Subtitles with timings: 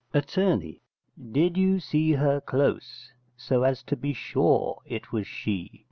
[0.15, 0.33] Att.
[1.31, 5.79] Did you see her close, so as to be sure it was she?